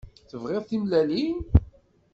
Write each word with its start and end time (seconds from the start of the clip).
Tebɣiḍ 0.29 0.63
timellalin? 0.65 1.39